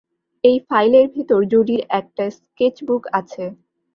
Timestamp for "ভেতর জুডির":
1.15-1.81